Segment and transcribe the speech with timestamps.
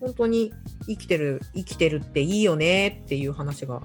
[0.00, 0.52] 本当に
[0.86, 3.82] 生きてる生きてるっていいよねっていう話が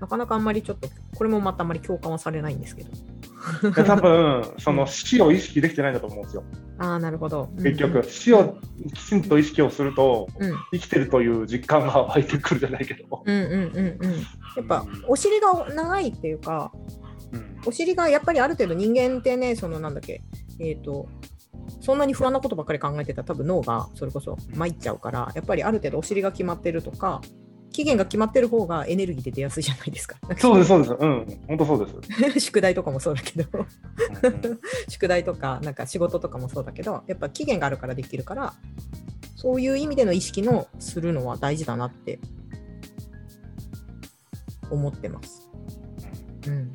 [0.00, 2.90] なかなかあんまりちょっとこれもまたあんまり共感はされないんですけど。
[3.74, 6.44] で多分その死を意識できてないんだと思うんですよ。
[6.78, 7.48] ああなるほど。
[7.56, 8.58] 結局、死を
[8.94, 10.54] きちんと意識をすると、うん。
[10.72, 13.22] 生きてるという実感が湧いてくるじゃないけど。
[13.24, 14.12] うんうんうんうん。
[14.12, 16.72] やっぱお尻が長いっていうか
[17.32, 17.60] うん。
[17.66, 20.22] お尻がやっぱりある程度人間ってねそのなんだっけ
[20.58, 21.06] えっ、と
[21.80, 27.20] そんなに不安なことばっかり考えてたら多分脳がそれこそ参っちゃうからやっぱりある程度お尻が決まってるとか
[27.72, 30.16] 期限が決まってる方がエネルギーで出やすいじゃないですか。
[30.36, 30.92] そうです、そうです。
[30.92, 32.40] うん、本当そうです。
[32.50, 33.48] 宿題とかもそうだけど
[34.22, 38.54] うん 宿題とかなんか仕事とかもそうだけどやっぱ期限があるからできるから
[39.36, 42.18] そういう意味での意識のするのは大事だなって
[44.70, 45.48] 思ってます。
[46.46, 46.72] うん、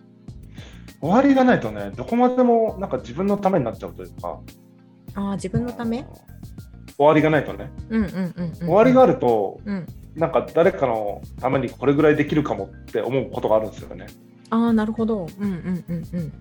[1.02, 4.40] 終わりがないとね、どこまでもなんか自分のためになっちゃうというか、
[5.16, 6.06] ああ自分のため？
[6.98, 9.86] 終わりがないとね、うんうんうんうん、終わりがあると、うん、
[10.16, 14.08] なんか誰かのためにこれぐらいできるかもって思うことがあるんですよね。
[14.50, 15.28] ああなるほど。
[15.40, 16.34] うんうんうんうん。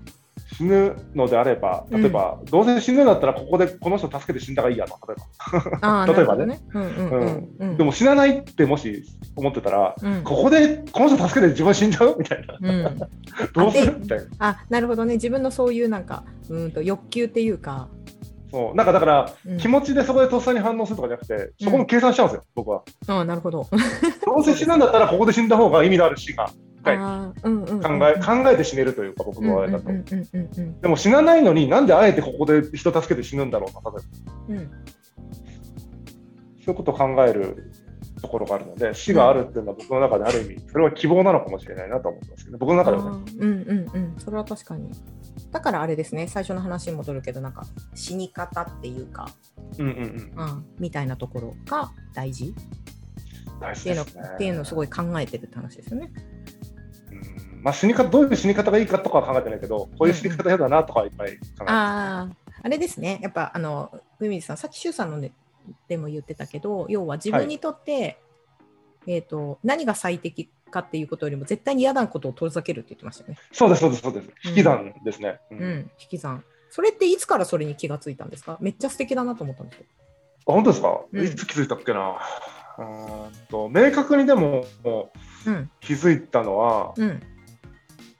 [0.57, 6.07] 死ぬのであれば、例えば、どうせ死ぬんだったらここでこの人助けて死んだ方がいいやと、例えば。
[6.15, 6.61] 例えばねね。
[6.75, 7.77] うんうんうんうん。
[7.77, 12.17] でも死なないってもし思ってたら、うんここでこの人助けて自分死んじゃう？
[12.17, 12.59] みたいな。
[12.61, 12.99] うん、
[13.53, 14.25] どうすでるみたいな。
[14.39, 17.89] あなるほどね自分のそういうなんかうーんと欲求っていうか、
[18.55, 22.83] そうなんかだから、うん気持ちでそこでとっさに反応するとかじゃなくて、そこも計算しちゃうんですよ、僕は。
[23.09, 23.67] ああなるほど。
[24.27, 26.49] どうせ死ぬんだったらここで死んだ方が意味のある死 が
[26.85, 26.97] はい
[27.43, 29.89] 考え考えて死ねるというか、僕の場合だと。
[29.89, 33.97] うんうんうんうんうんでも死なないのになんであえてここで人助けて死ぬんだろうな、例
[34.55, 34.63] えば。
[34.63, 34.71] うん
[36.65, 37.73] そういうことを考える
[38.25, 43.33] ところがあるので、死があるっていうのは僕の中である意味、それは希望なのかもしれないなと思ってますけど、僕の中ではね。
[43.39, 44.91] うんうんうんそれは確かに
[45.51, 47.65] だからあれですね最初の話に戻るけどなんか
[47.95, 49.29] 死に方っていうか、
[49.79, 50.43] うんうんうん。
[50.43, 52.55] うん、みたいなところが大事？
[53.61, 54.31] 大っていうの事ね。
[54.35, 56.11] っていうのをすごい考えてるって話ですよね。
[57.13, 61.71] うんまあ、死に方どういう死に方がいいかとかは考えてないけど、こういう死に方嫌だなとかはいっぱい考えてます。
[61.71, 65.33] あああれですねやっぱあの海水さんさっき周さんので
[65.89, 68.19] でも言ってたけど要は自分にとって、
[69.07, 73.39] えー、と何が最適かっていうことよりも絶対に嫌なことを遠ざけるって言ってましたよね。
[73.53, 74.31] そうです、そうです、そうです。
[74.45, 75.41] 引き算ですね。
[75.51, 76.43] うんうん、引き算。
[76.71, 78.59] それっていつからそれに気がついたんですか？
[78.61, 79.85] めっちゃ素敵だなと思ったんですよ。
[80.47, 82.19] あ本当ですか、うんいつ気づいたっけな？
[82.79, 84.67] うーんと明確にでも
[85.47, 87.23] うん、気づいたのはうん。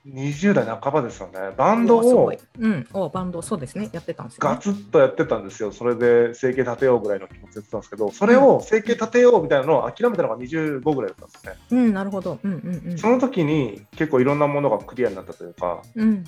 [0.07, 1.39] 20代半ばですよね。
[1.57, 2.31] バンドを。
[2.59, 3.89] うん、おバンド、そうですね。
[3.91, 4.55] やってたんですよ、ね。
[4.55, 5.71] ガツッとやってたんですよ。
[5.71, 11.53] それで生計立てようぐらいの気持ちでやってたんですけど、それを生計立てようみたいなのを諦めたのが25ぐらいだったんですね。
[11.71, 12.37] うん、なるほど。
[12.43, 12.97] うんうんうん。
[12.99, 16.23] その時に結構いろんなものがクリアになったというか、うん、いわ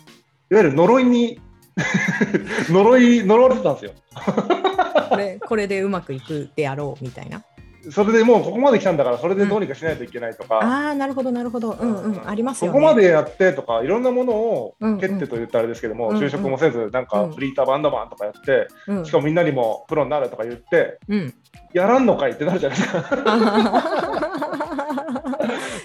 [0.50, 1.40] ゆる呪いに
[2.70, 3.92] 呪い呪われてたんですよ。
[5.10, 7.44] これこれでうまくいくであろうみたいな。
[7.92, 11.72] それでもうここまで来たんだからそれでどうにかしないといけないとか、ああ、なるほど、なるほど。
[11.72, 12.80] うんうん、ありますそよね。
[12.80, 21.34] こまでやってとかいろんなものをうんうん蹴ってと言ったらあれですけども、うんうん就職もせずなんかうんフリーターバンドマンとかやって、うんしかもみんなにもプロになるとか言ってうん。
[21.74, 23.04] やらんのかいってなるじゃないですか。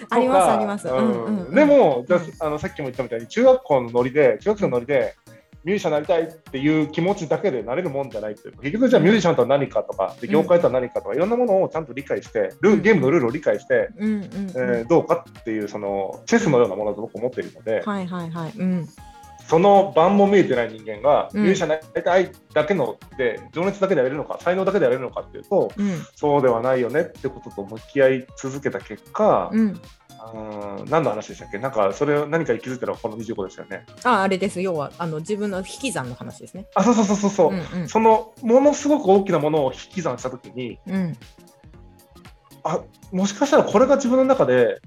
[0.09, 0.87] あります、あります。
[0.87, 5.15] ううんんうんうんで、も、じゃうんああのさっきも言ったみたいに中学校のノリで中学生のノリで
[5.63, 18.51] ミュージシャンになりたいっていう気持ちだけでなれるもんじゃないというか結局じゃあミュージシャンとは何かとかで業界とは何かとかいろんなものをちゃんと理解してルーゲームのルールを理解して、うんうんうんえーどうかっていうそのチェスのようなものだと僕は思っているので、はいはいはい。
[18.57, 18.87] うん。
[19.47, 29.81] その盤も見えてない人間が、うんミュージシャンになりたいだけので情熱だけでやれるのか才能だけでやれるのかっていうとうんそうではないよねってことと向き合い続けた結果、うん。
[30.33, 30.85] うん。
[30.89, 31.57] 何の話でしたっけ？
[31.59, 33.85] なんかそれを何かに気づいたらこの25ですよね。
[34.03, 34.61] あ、あれです。
[34.61, 36.67] 要はあの自分の引き算の話ですね。
[36.75, 37.29] あそうそうそうそう。
[37.31, 37.89] そう、うんうん。
[37.89, 41.17] そのものすごく大きなものを引き算した時にうん。
[42.63, 42.81] あ
[43.11, 44.81] もしかしたらこれが自分の中で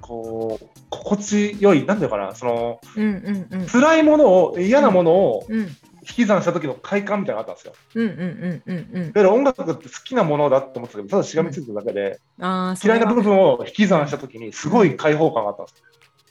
[0.00, 2.34] こう心地よいなんていうのかな？
[2.34, 3.66] そのうんうんうん。
[3.66, 5.68] 辛いものを嫌なものをうん
[6.08, 8.02] 引き算した時の快感みたいなのがあったんですよ。
[8.02, 9.06] うんうんうんうんうん。
[9.08, 13.24] だから音楽って好きなものだと思ってたけどただしがみついてるだけで、ああ、嫌いな部分。
[13.24, 15.84] 分を引き算した時にすごい解放感があったんですよ。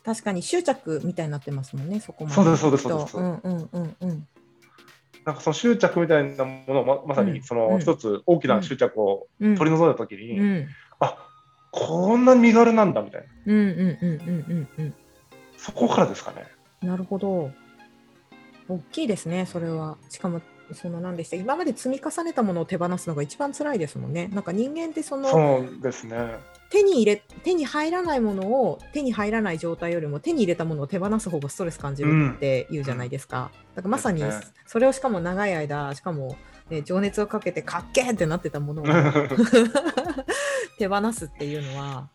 [0.05, 2.35] 確かに執着みたいになってますもんね、そこまで。
[2.35, 4.27] そうですそうですそうですうんうんうんうん。
[5.25, 10.67] なんかその執着みたいなものをままさうんにその一つ大きな執着をうん取り除いた時に、うん
[10.99, 11.17] あ
[11.71, 14.93] こんな身軽なんだみたいなうんうんうんうんうんうん。
[15.57, 16.43] そこからですかね。
[16.81, 17.49] なるほど。
[18.67, 19.97] 大きいですね、それは。
[20.09, 24.29] しかもそのなんでした今まで積み重ねたものを手放すのが一番辛いですもんね。
[24.29, 26.37] なんか人間ってそのそうですね。
[26.69, 33.51] 手に入れ手に入らないものを手に入らない状態よりも手に入れたものを手放す方がストレス感じるって言うじゃないですか。
[33.75, 34.23] だからまさに
[34.65, 36.35] それをしかも長い間しかも、
[36.69, 38.85] ね、情熱をかけてかっけーってなってたものを
[40.79, 42.09] 手放すっていうのは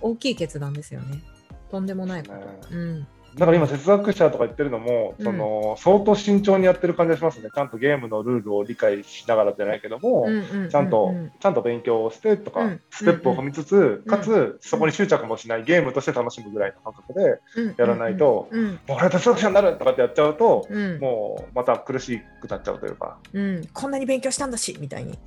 [0.00, 1.22] 大きい決断ですよね。
[1.70, 2.34] とんでもないこと。
[2.34, 3.06] ねうん
[3.36, 5.24] だから今、哲学者とか言ってるのも、うん。
[5.24, 7.50] その相当慎重にやってる感じがしますね。
[7.54, 10.26] ちゃんとゲームのルールを理解しながらじゃないけども、
[10.70, 12.80] ちゃんと、ちゃんと勉強をしてとか、うん。
[12.90, 17.40] ステップを踏みつつ、かつ、そこに執着もしないゲームとして楽しむぐらいの感覚で
[17.76, 18.64] やらないと、うん。
[18.64, 18.70] うん。
[18.72, 20.98] もう俺は哲学者になるとかってやっちゃうと、うん。
[20.98, 23.68] もうまた苦しくなっちゃうというか、うん。
[23.72, 25.18] こんなに勉強したんだしみたいに。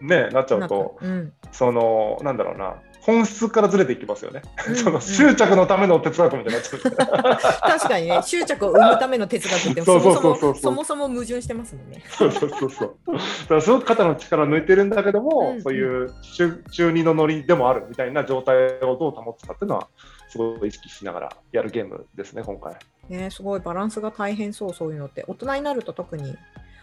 [0.00, 1.32] ね、なっちゃうなと、うん。
[1.50, 4.42] その、なんだろうな、本質からずれていきますよね。
[4.68, 6.80] うんその執着のための哲学みたいになっちゃう。
[7.78, 12.02] 確かにね執着を生むための哲学ってそもそうそうそうそもそもそも矛盾してますもんね。
[12.08, 12.96] そうそうそうそう。
[13.06, 13.18] だ
[13.48, 19.88] からすごく肩の力を抜いてるんだけども、うんそういう中中二のノリでもあるみたいな状態をどう保つかっていうのは、
[20.28, 22.76] すごい意識しながらやるゲームですね、今回。
[23.08, 26.36] ねすごいバランスが大変そうそういうのって大人になると特に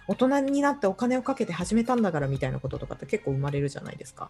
[0.08, 4.30] 大人になってお金をかけて始めたんだからみたいなこととかって結構生まれるじゃないですか。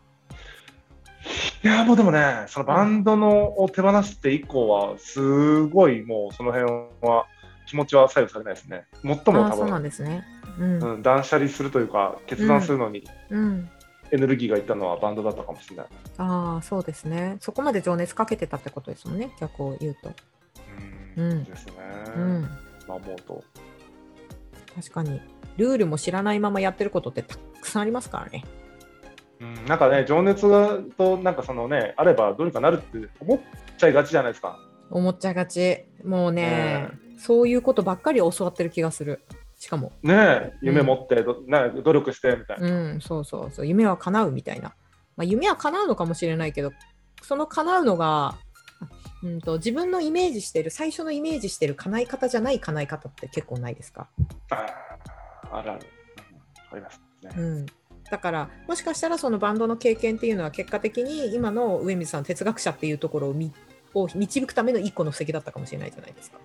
[1.62, 6.72] いやもうでもね、そのバンドのを手放して以降は、すごいもうその辺
[7.02, 7.26] は
[7.68, 8.86] 気持ちは左右されないですね。
[9.04, 10.24] 最も多ああそうなん分、ですね。
[10.58, 13.70] うんうん、断捨離するというか、決断するのにうん
[14.12, 15.86] エネルギーがいったのはバンドだったかもしれない。
[16.18, 17.38] ああそうですね。
[17.42, 20.10] そこまで情熱かけてたってことですもんね逆を言うと。
[21.18, 21.74] ううんですね。
[22.16, 22.50] うんま
[22.90, 23.44] あ思うと。
[24.76, 25.22] 確かに
[25.58, 28.46] ルールも知らないままやってることってたくさんありますからね。
[29.42, 33.40] うん、なんかね、情熱がとなんかそのね、あればどうにかなるって思っ
[33.78, 34.60] ちゃいがちじゃないですか。
[34.90, 35.86] 思っちゃいがち。
[36.04, 39.22] もうねねそういうことばっかり教わってる気がする。
[39.58, 39.92] しかも。
[40.04, 42.68] ねえ、夢持ってど、ね、努力してみたいな。
[42.68, 43.66] うん、そうそうそう。
[43.66, 44.74] 夢は叶うみたいな。
[45.18, 46.72] まあ、夢は叶うのかもしれないけど、
[47.22, 48.36] その叶うのが、
[49.22, 54.08] うんと、自分のイメージしてる、最初のイメージしてる叶い方じゃない叶い方って結構ないですか？
[54.52, 55.82] あーあるある。
[55.82, 55.90] うん
[56.72, 57.32] ありますね。
[57.36, 57.66] うん。
[58.10, 63.52] だから、もしかしたらそのバンドの経験っていうのは結果的に今の上水さん哲学者っていうところをみ
[63.94, 66.38] を導くための一個の布石だったかもしれないじゃないですか。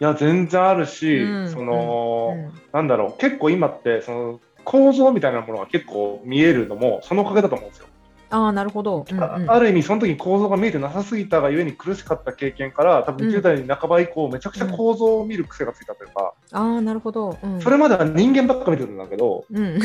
[0.00, 7.86] いや、全然あるし、うんその、うんなんだろう、結構今って、その構造みたいなものが結構見えるのも、そのおかげだと思うんですよ。
[8.30, 9.04] ああ、なるほど。
[9.10, 17.38] うんうんあある意味、その時に構造が見えてなさすぎたがゆえに苦しかった経験から、多分うん10代半ば以降、めちゃくちゃ構造を見る癖がついたというか、ああ、なるほど。
[17.42, 19.80] うん、それまでは人間ばっか見てるんだけど、うん。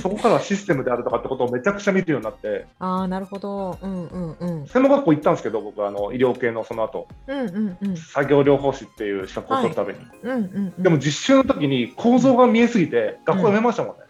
[0.00, 3.78] そこからはシステムであるとかってことをめちゃくちゃ見るようになって、ああ、なるほど。
[3.82, 4.66] うんうんうん。
[4.66, 7.96] 専門学校行ったんですけど、僕、あの医療系のその後うんうんうん。
[7.96, 9.98] 作業療法士っていう資格を取るために。
[10.22, 14.06] うんうんうん、でも実習の時に構造が見えすぎて、学校辞めましたもんね。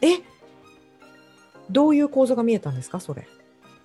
[0.00, 0.37] え
[1.70, 3.26] どういう構造が見えたんですかそれ？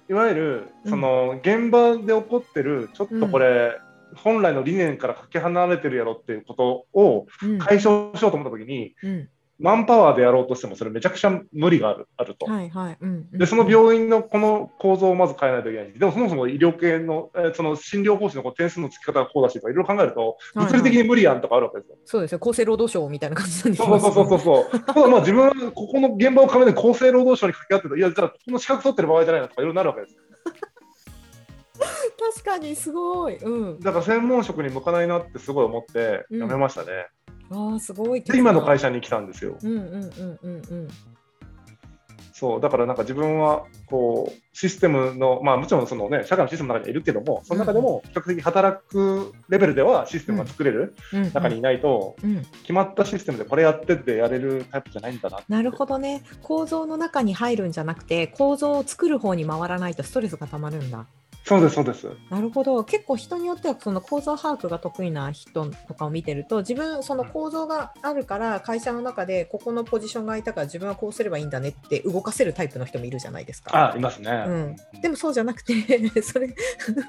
[0.10, 0.90] いわゆるうん。
[0.92, 3.78] その現場で起こってるちょっとこれ、
[4.16, 7.58] 本来の理念からかけ離れてるやろっていうことをうん。
[7.60, 9.30] 解消しようと思った時に、うん、
[9.60, 12.46] マンパワーでやろうとしてもそれめちゃくちゃ無理があるあると。
[12.46, 12.98] はいはい。
[13.00, 21.98] うんうんでその病院のこの構造をまず変えないといけないし、でもそもそも医療系の、えーその診療報酬のこう点数の付き方がこうだしとか、いろいろ考えると、はいはい物理的に無理やんとかあるわけですよ。
[22.06, 22.40] そうですよ。
[22.42, 24.80] 厚生労働省みたいな感じなんですそうそうそうそうそう。
[24.86, 30.22] ただまあ自分はここの現場を変えて厚生労働省に掛け合ってたいや、じゃあこの資格取ってる場合じゃないなとかいろいろなるわけですよ。
[32.34, 33.38] 確かにすごい。
[33.38, 33.80] うん。
[33.80, 37.08] だから専門職に向かないなってすごい思ってうん辞めましたね。
[37.23, 38.22] ああ、すごい。
[38.22, 38.84] で、今の会社。
[38.84, 39.58] 社に来たんですよ。
[39.62, 40.88] うんうんうんうんうん。
[42.34, 55.40] そう、だからなんか自分はこうシステムの、まあもちろんそのね、社会のシステムの中にはいるけども、その中でも比較的働くレベルではシステムが作れるうん中にいないと、うん、決まったシステムでこれやってってやれるタイプじゃないんだな。
[55.48, 61.06] なるほどね構造の中に入るんじゃなくて構造を作る方に回らないとストレスがたまるんだ
[61.46, 62.10] そうです、そうです。
[62.30, 73.94] なるほど結構人によってはその構造把握が得意な人とかを見てると自分その構造があるから会社の中でここのポジションが空いたから自分はこうすればいいんだねって動かせるタイプの人もいるじゃないですか。
[73.94, 74.32] あ、いますね。
[74.48, 74.52] う
[74.98, 75.74] ん、でもそうじゃなくて
[76.24, 76.56] それ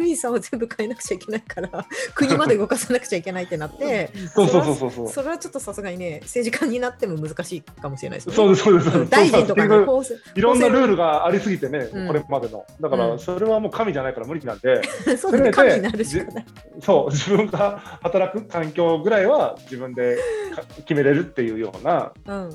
[0.01, 5.09] 海さんは全部変えなくちゃいけないから国まで動かさなくちゃいけないってなって そうそうそうそうそう。
[5.09, 8.35] それはちょっとさすがにね政治家になっても難しいかもしれないですね。
[8.35, 9.11] そうです、そうです。
[9.11, 10.03] 大臣とかの
[10.35, 12.65] いろんなルールがありすぎてね、うんこれまでの。
[12.81, 14.83] だかうんら、それはもう神じゃないから無理なんで、
[15.17, 16.47] そうだね。
[16.81, 20.19] そう、自分が働く環境ぐらいは自分で
[20.55, 22.53] か決めれるっていうような、うん、っ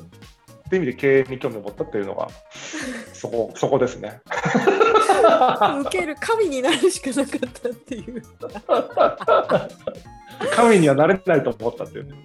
[0.69, 2.27] ていう意味で経営に興味を持ったっていうのが、
[3.13, 4.21] そこ、そこですね。
[5.81, 8.23] 受ける神になるしかなかったっていう。
[10.55, 12.15] 神にはなれないと思ったっていうね。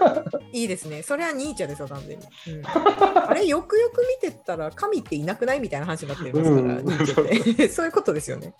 [0.52, 1.02] いいですね。
[1.02, 2.24] それはニーチェですよ、完全に。
[2.24, 7.68] うん、あれ、よくよく見てったら、神っていなくないみたいな話になってますから、うんニーチェって。
[7.68, 8.54] そういうことですよね。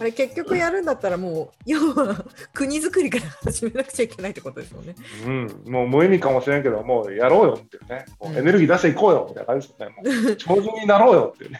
[0.00, 4.94] あれ、結局やるんだったら、もう、要は国づくりから始めなくちゃいけないってことですよね。
[5.24, 9.94] うん、もう無意味かもしれんけど、もうやろうよっていうね、もうエネルギー出していこうよみたいな感じですよね。
[9.96, 11.58] もう超人になろうよっていうね。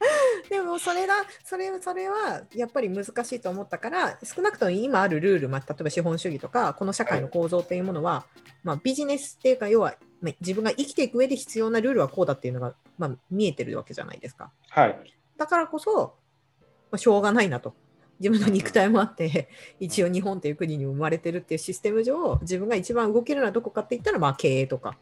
[0.48, 1.14] でもそれだ
[1.44, 8.26] それそれはやっぱり難しいと思ったから少なくとも今あるルール、まあ、例えば資本主義とかこの社会の構造っていうものは、
[8.62, 14.52] まあ、ビジネスっていうか要は、まあ、自分が生きていく上で必要なルールはこうだっていうのが、まあ、見えてるわけじゃないですか。
[14.70, 15.14] はい。
[15.36, 16.14] だからこそ、
[16.90, 17.74] まあ、しょうがないなと。
[18.20, 24.96] 自分の肉体もあって、一応日本っていう国に生まれてるっていうシステム上、自分が一番動けるのはどこかって言ったら、まあ経営とか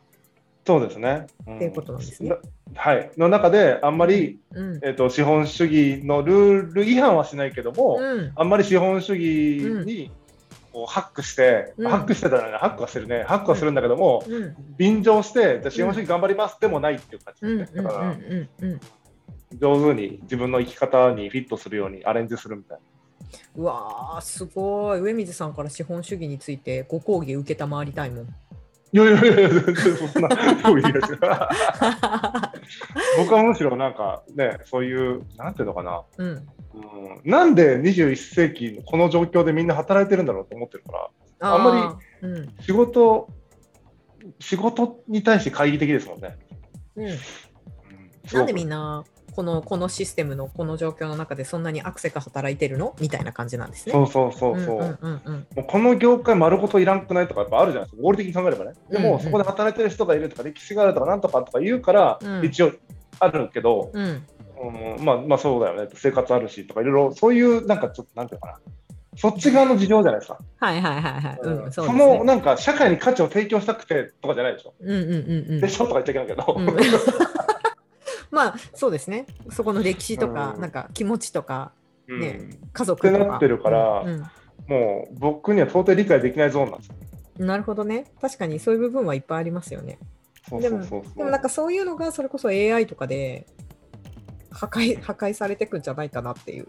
[0.66, 1.26] そうですね。
[1.48, 2.36] んっていうことなんですねな
[2.74, 3.10] はい。
[3.16, 4.80] の中で、あんまり、うん。
[4.82, 8.32] えっと資本主義のルール違反はしないけども、うん。
[8.34, 10.10] あんまり資本主義に
[10.72, 14.56] こうハックして、うんハックしてたらね、ハックはしてるね、ハックはするんだけども、うん。
[14.76, 17.76] 便乗して、じゃあ資本主義頑張りますでもないっていう感じ。
[17.76, 18.48] だから、うん。
[18.60, 18.80] うん。
[19.58, 22.82] 上手に自分の生き方にフィットするようにアレンジするみたいな。
[23.56, 25.00] うわー、すごい。
[25.00, 28.28] 上水さんから資本主義についてご講義受けたまわりたいもん。
[28.92, 30.28] いやいやいや、全然そんな、
[30.62, 30.90] そういや
[33.18, 36.28] 僕はむしろなんかね、そういう、なんていうのかな、うん。
[36.28, 36.40] うん、
[37.24, 42.28] なんで21世紀のこの状況でみんな働いてるんだろうと思ってるから、あんまり。
[42.28, 42.54] うん。
[42.60, 43.28] 仕事、
[45.08, 46.36] に対して懐疑的ですもんね。
[46.96, 47.04] うん。
[47.06, 47.18] うん、
[48.32, 49.04] なんでみんな
[49.36, 52.96] このこのシステムのこの状況の中でそんなにアクセク働いてるの？
[53.00, 53.92] みたいな感じなんですね。
[53.92, 54.76] そうそうそうそう。
[54.76, 58.72] んうんうんうんもうこの業界丸ごといらんくないとかやっぱあるじゃないですか、合理的に考えればね。
[58.90, 62.72] でも、そこで働いてる人がいるとか、歴史があるとか、なんとかとか言うから、うん一応
[63.20, 64.04] あるけど、うん
[64.96, 68.58] うん、まあまあそうだよね、生活あるしとか、いろいろ、そういうなんかちょっと、なんていうのかな、
[69.18, 70.38] そっち側の事情じゃないですか。
[70.60, 71.38] はいはいはいはい。
[71.42, 72.24] うん、そそうねの。
[72.24, 74.74] なんか社会に価値を提供したくてとかじゃないでしょ。
[74.80, 76.54] うんうんうんうんでしょとか言っちゃいけないけど。
[76.56, 76.66] うん
[78.36, 79.26] まあそうですね。
[79.50, 81.72] そこの歴史とか、うんなんか気持ちとか、
[82.06, 83.14] うんね家族とか。
[83.14, 84.20] ってなってるからうん
[84.68, 86.94] もう僕には到底理解できないゾーンなんですよ。
[87.00, 88.04] うんなるほどね。
[88.20, 89.98] 確かにそういう部分はいっぱいありますよね。
[90.48, 93.46] そうそうそうそうでもなんかそういうのがそれこそ AI とかで
[94.50, 96.68] 破壊破壊されていくんじゃないかなっていう。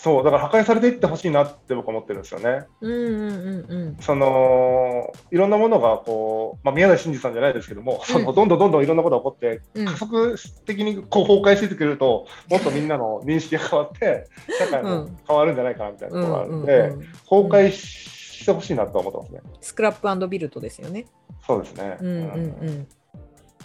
[0.00, 2.66] そう、だから破壊されていってほしいなって僕は思ってるんですよね。
[2.80, 3.96] うんうんうんうん。
[4.00, 10.36] そのいろんなものがこう、まあ、宮台真司さんじゃないですけども、そのどんどんどんどんいろんなことが起こって、うん加速
[10.66, 14.26] 的にこう崩壊してくると、もっとみんなの認識が変わって、
[14.56, 16.90] 社会も変わるんじゃないかなみたいなところがあるので、
[17.28, 19.40] 崩壊してほしいなとは思ってますね。
[19.60, 21.06] スクラップビルドですよね。
[21.44, 21.96] そうですね。
[22.00, 22.88] うんうんうん。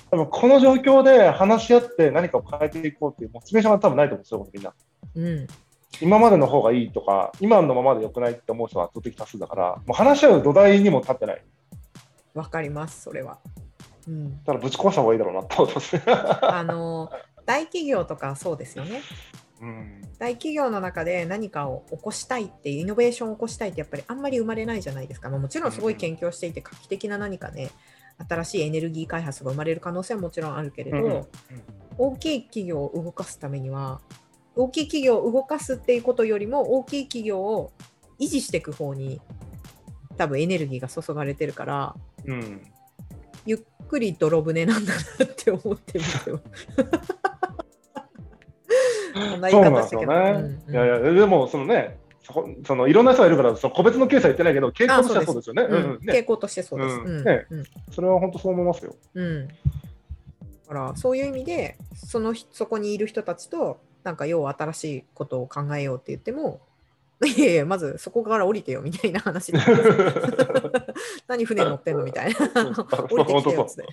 [0.09, 4.73] 多分この状況で話し合って何かを変えていこうっていうモチベーションは多分ないと思うんですよ、みんな。
[5.15, 5.47] うん、
[6.01, 11.43] 今までの方がいいとか、今のままで良くないって思う人は圧倒的多数だから、もう話し合う土台にも立ってない。
[12.33, 13.39] わかります、それは。
[14.07, 16.03] うん、だからぶち壊した方がいいだろうなってますね。
[16.41, 17.09] あの
[17.45, 19.01] 大企業とかそうですよね。
[19.61, 27.71] うん大企業の中で何かを起こしたいってイノベーションを起こしたいってやっぱりあんまり生まれないじゃないですか、まあ、もちろんすごい研究をしていて画期的な何かね
[28.27, 31.27] 新しいエネルギー開発が生まれる可能性はもちろんあるけれど、うんうん
[31.95, 34.01] 大きい企業を動かすためには
[34.55, 37.71] 大きい企業を動かすっていうことよりも大きい企業を
[38.19, 39.19] 維持していく方に
[40.17, 41.95] 多分エネルギーが注がれてるから
[42.25, 42.61] うん
[43.45, 46.39] ゆっくり泥船なんだなって思ってますよ。
[49.13, 50.11] こんな言そうい方したけど。
[50.11, 50.85] なんですよね。
[50.85, 51.99] うんうんいやいや、でも、そのね、
[52.65, 55.63] そのいろんな人がいるから、その個別のケースは言ってないけど、傾向としてはそうですよね。
[56.07, 56.95] 傾向としてそうです。
[56.95, 58.95] うんうんねうんそれは本当そう思いますよ。
[59.13, 59.53] うんだ
[60.69, 66.61] からそういう意味でその人そこにいる人たちとなんか要は新しいことを考えようって言っても
[67.25, 69.59] いやいやまずそこから降りてよみたいな話で
[71.27, 72.37] 何船乗ってんのみたいな
[73.09, 73.87] 降りてきてよっつって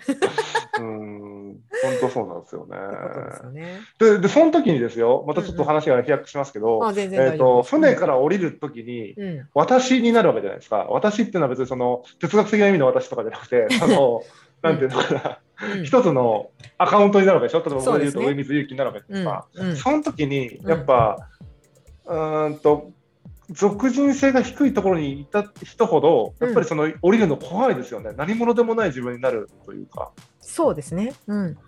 [0.80, 2.76] うん、本当そうなんですよね。
[3.52, 3.80] でね。
[3.98, 6.80] で、でその時にですよ、またちょっと話が飛躍しますけど。
[7.62, 10.86] 船から降りる時に、うん私になるわけじゃないですか。
[10.90, 14.22] 私っていうのは別にその哲学的な意味の私とかじゃなくて、あの、
[14.62, 17.62] なんていうのかな、うん一つのアカウントになるわけでしょ？
[17.64, 19.46] 例えば僕で言うと上水祐樹になるわけですか。
[19.54, 21.28] うんうんその時に、やっぱ、
[22.06, 22.92] うーんと、
[23.50, 28.12] 属人性が低いところにいた人ほど、やっぱりその降りるの怖いですよね。
[28.16, 30.12] 何者でもない自分になるというか。
[30.40, 31.12] そうですね。
[31.26, 31.58] うん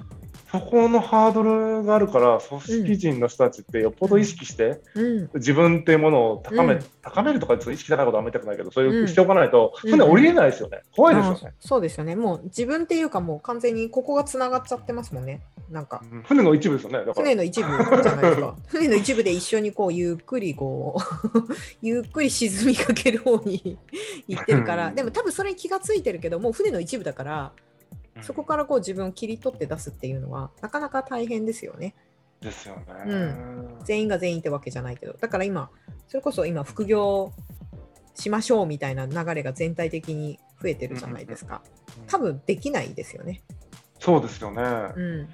[0.52, 10.82] そこのハードルがあるから、組織人の人たちってよっぽど意識して、うん自分っていうものを高め,、うん高めるとか、ちょっと意識高いことはあんまりたくないけど、そういううんしておかないと、うん船降りれないですよね。
[10.94, 11.40] 怖いですよね。
[11.44, 12.16] あそうですよね。
[12.16, 15.40] もう自分っていうかもう完全にここがつながっちゃってますもんね。
[15.70, 17.12] なんかうん船の一部ですよね。
[17.14, 17.68] 船の一部
[18.02, 18.54] じゃないですか。
[18.68, 21.38] 船の一部で一緒にこうゆっくりこう
[21.80, 23.78] ゆっくり沈みかける方に
[24.28, 27.52] 行ってるから、う んでも多分それに気がついてるけどもう船の一部だから
[28.20, 31.94] そこからこう自分を切り取って出すっていうのはなかなか大変ですよね。
[32.40, 32.84] ですよね。
[33.06, 35.70] うん全員が全員ってわけじゃないけどだから今
[36.08, 37.32] それこそ今副業
[38.14, 41.62] しましょうみたいな流れが全体的に増えてるじゃないですか。
[42.06, 43.42] 多分できないですよね。
[43.98, 44.62] そうですよね。
[44.96, 45.28] うん、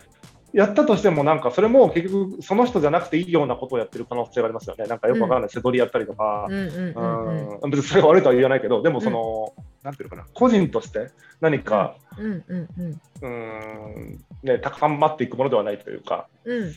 [0.52, 4.86] やったとしても、なんかそれも結局、その人じゃなくていいようなことをやってる可能性がありますよね。
[4.86, 6.46] なんかよくわかんない、背取りやったりとか。
[6.48, 7.60] う、んうんうんうん。
[7.60, 7.70] うん。
[7.70, 9.52] 別にそれが悪いとは言わないけど、でもその、
[9.82, 16.72] なんていうのかな、個人として何か、うんうんうんうん、ね、高まっていくものではないというか、うん、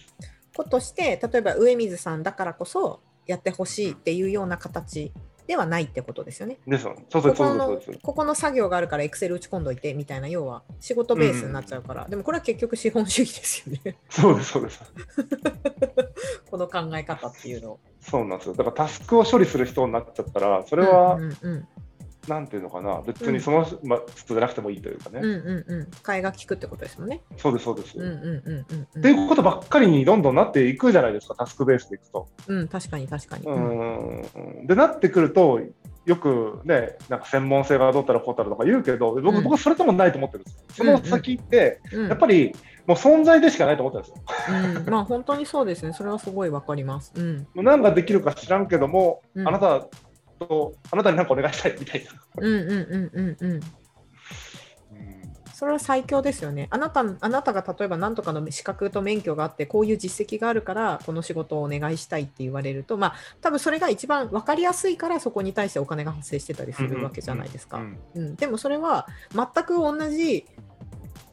[0.56, 5.12] ことして例えば上水さんだからこそやってほしいっていうような形
[5.48, 6.58] ではないってことですよね。
[6.68, 6.78] で。
[6.78, 8.04] そうそうここのそうですそうです。
[8.04, 14.82] ここの作業があるからエクセル打ち込んどいてみたいな要は仕事ベースになっちゃうから、でもこれは結局資本主義ですよねそうです、そうです。
[16.50, 17.80] この考え方っていうの。
[18.00, 18.56] そうなんですよ。
[18.56, 21.68] だからタスクを処理する人になっちゃったら、それは、うんうん
[22.28, 25.20] なんていうのかな、別にその、まあ、人じゃなくてもいいというかね。
[25.22, 27.22] うんうんうんうん替えが利くってことですもんね。
[27.38, 27.98] そうです、そうです。
[27.98, 28.12] うんうん
[28.46, 32.28] うんうんっていうことばっかりにどんどんなっていくじゃないですか、タスクベースでいくと。
[32.48, 33.46] うん、うん、確かに確かに。
[33.46, 35.60] ううんんでなってくると、
[36.06, 40.64] よくね、なんか専門性がどうたらこうたらとか言うけど、僕,、うん僕はそれともないと思ってるんですよ。
[40.72, 42.54] その先って、うんやっぱり
[42.88, 44.82] もう存在でしかないと思ってるんですよ。
[44.82, 45.94] うん、まあ本当にそうですね。
[45.94, 47.14] それはすごいわかります。
[47.16, 49.88] うん もう何ができるか知らんけども、うんあなた
[50.46, 52.12] と、あなたに何かお願いしたいみたいな。
[52.38, 53.60] うんうんうんうんうん。
[55.54, 56.68] それは最強ですよね。
[56.72, 67.80] あなたあなたが例えば何とかの資格と免許があって、こういう実績があるから、この仕事をお願いしたいって言われると、まあ、多分それが一番分かりやすいから、そこに対してお金が発生してたりするわけじゃないですか。
[68.16, 70.48] でもそれは全く同じ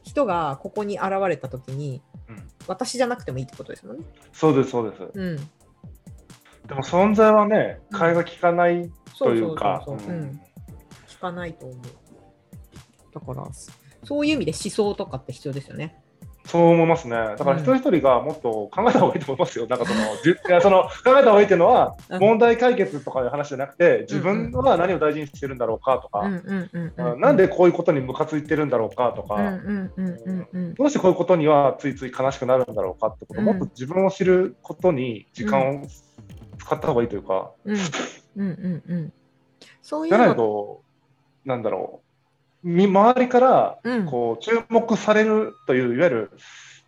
[0.03, 4.03] 人がここに現れたときに、うん私じゃなくてもいいってことですもんね。
[4.31, 5.01] そうです、そうです。
[5.11, 5.49] うん、
[6.69, 7.99] でも存在はね、うん。
[7.99, 9.81] 替えが利かないとそうそうういか。
[9.85, 10.23] そうそう、ううん。
[10.25, 10.41] ん、
[11.07, 11.79] 聞かないと思う。
[13.13, 13.47] だから、
[14.03, 16.01] そういう意味で思想とかって必要ですよね。
[16.45, 17.15] そう思いますね。
[17.15, 19.67] だから一人一人がもっと考えた方がいいと思いますよ。
[19.67, 22.19] なんかその、じいやその考えた方がいいっていうのは、うん。
[22.19, 26.27] 問題解決とかいう話じゃなくて、自分は何を大事にしてるんだろうかとか、
[27.17, 29.59] なんでこういうことにムカついてるんだろうかとか、
[30.75, 35.83] どうしてこういうことにはついつい悲しくなるんだろうかってこと、うんもっと自分を知ることに時間を
[36.59, 37.75] 使った方がいいというか、うん。
[37.75, 37.81] うん
[38.35, 39.13] うんうん。
[39.81, 40.83] そういじゃないと、
[41.45, 42.01] なんだろ
[42.63, 44.05] う、み周りからうん。
[44.05, 46.31] こう注目されるという、いわゆる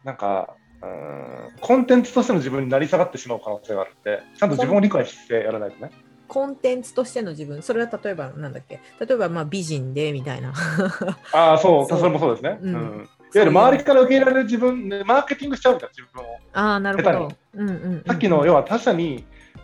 [0.03, 5.91] なんか、うんコンテンツとしての自分になり下がってしまう可能性があるんで、ちゃんと自分を理解してやらないとね。
[6.27, 7.61] コンテンツとしての自分。
[7.61, 8.79] それは例えばなんだっけ？
[8.99, 10.53] 例えばまあ美人でみたいな。
[11.33, 12.57] ああ、そう、それもそうですね。
[12.61, 12.73] ううん。
[12.73, 13.05] んいわ
[13.35, 16.37] ゆる周りから受け入れられる自分、マーケティングしちゃうみたいな、自分を。
[16.53, 19.23] ああなるほど、うんうんうん、さっきの、要は他者に、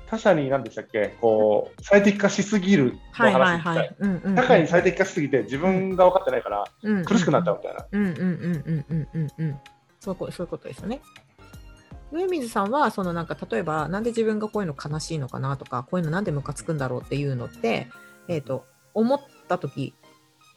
[0.10, 7.86] 他者に何でしたっけ、こう、最適化しすぎるの話社会に最適化しすぎて自分が分かってないからうん苦しくなっちゃうみたいな。
[7.92, 9.60] うんうんうんうんうんうんうん。
[10.00, 11.02] そういうことそういうことですよね。
[12.12, 17.88] 上水さんはそのなんか例えばなんで自分がこういうの悲しいのかなとかこういうのなんでムカつくんだろうっていうのって、
[18.30, 19.94] えー、と思った時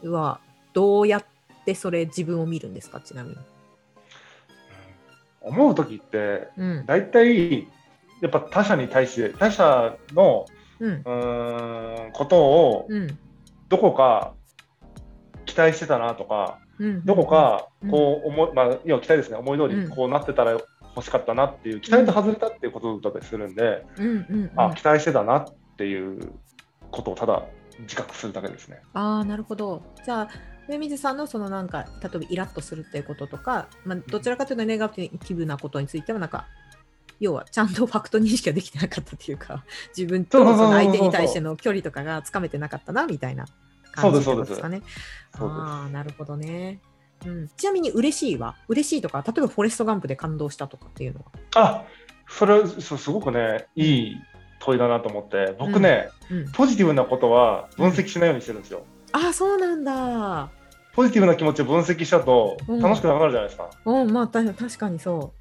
[0.05, 0.39] は
[0.75, 1.25] どうやっ
[1.65, 3.01] てそれ自分を見るんですか？
[3.01, 3.37] ちなみに。
[5.41, 6.87] 思う時ってうん。
[6.87, 7.67] 大体
[8.21, 10.47] やっぱ他者に対して他者の
[10.79, 10.93] うん。
[10.93, 13.19] うーんことをうん。
[13.69, 14.35] どこか
[15.47, 17.05] 期待してたなとかうん。
[17.05, 17.91] どこかうん。
[17.91, 19.37] こう思い、まあ要は期待ですね。
[19.37, 19.91] 思い通りうん。
[19.91, 24.51] こうなってたら欲しかったなっていう期待と外れたっていうことだったりするんで、うんうんうん。
[24.57, 25.45] あ期待してたなっ
[25.77, 26.33] ていう
[26.91, 27.45] ことをただ
[27.81, 28.81] 自覚するだけですね。
[28.95, 29.83] ああなるほど。
[30.05, 30.29] じゃあ
[30.69, 36.47] 上水さんのそのなんか例えばイラッとするっていうこととか、まあ、どちらかというとネガティブなことについてはなんか
[37.21, 39.65] 要はちゃんとファクト認識ができてなかったっていうか
[39.97, 43.47] 自分とその相手に対しての距離とかがつかめてなかったなみたいな
[43.93, 44.83] 感じですかね。
[45.37, 46.81] そうですああなるほどね。
[47.27, 48.57] うん、ちなみに嬉しいは？
[48.69, 51.27] 嬉しいとか例えばフォレストガンプで感動したとかっていうのは？
[51.55, 51.85] あ
[52.29, 54.17] それそうすごくねいい
[54.61, 58.85] 問いだなと思って僕ね、うん、ポジティブなことは分析しないようにしてるんですよ。
[59.13, 60.51] ああそうなんだ。
[60.93, 63.71] ポジティブな気持ちを分析しちゃうとうん楽しくなくなるじゃないですか。
[63.85, 65.40] うんまあた確かにそう。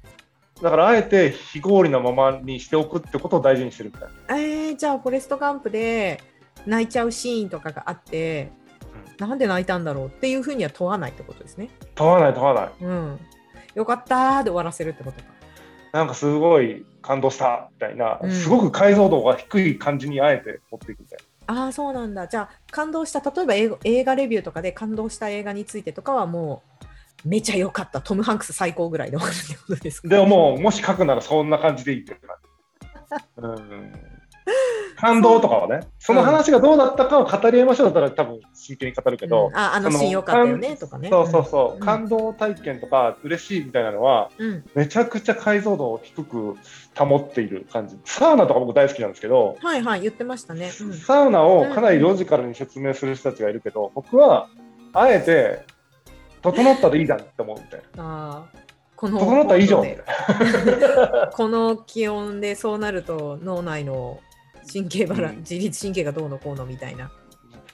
[0.62, 4.42] だからあえて非合理なままにしておくってことを大事にしてるみたいな。
[4.42, 6.22] えー、じゃあフォレストガンプで
[6.66, 8.52] 泣いちゃうシーンとかがあって、
[9.18, 11.70] なんで泣いたんだろうっていうふうには問わないってことですね。
[11.94, 12.70] 問わない問わない。
[12.80, 13.20] うん。
[13.74, 15.26] よかったーで終わらせるってことか。
[15.92, 22.28] なんかすごい感動したみたいな、うんすごく解像度が低い感じにあえて持っていくみたいああ、そうなんだ。
[22.28, 26.86] じゃあ感動した、例えば映画レビューとかで感動した映画についてとかはもう
[27.24, 30.08] めちゃ良かった、トム・ハンクス最高ぐらいで終わるってことですか？
[30.08, 32.36] でももう、もし書くならそんな感じでいいって感
[33.22, 33.46] じ。
[33.46, 33.92] うん。
[34.96, 39.56] 感動とかはね、その話がどうだったかを語り合いましょうだったら多分真剣に語るけど、うん。
[39.56, 41.08] ああのそシーン良かったよねとかね。
[41.08, 41.80] そうそうそう、ん。
[41.80, 44.64] 感動体験とか嬉しいみたいなのは、うん。
[44.74, 46.56] めちゃくちゃ解像度を低く
[46.96, 47.98] 保っている感じ。
[48.04, 50.70] サウナとか僕大好きなんですけど、はいはい、言ってましたね。
[50.80, 50.92] うん。
[50.94, 54.48] サウナをかなりロジカルに説明する人たちがいるけど、僕は
[54.92, 55.64] あえて、
[56.42, 57.86] 整ったでいいじゃんって思うみたいな。
[57.96, 59.82] あーこの整ったら以上
[61.32, 64.20] この気温でそうなると脳内の
[64.70, 67.10] 神経バラン、うん自律神経がどうのこうのみたいな。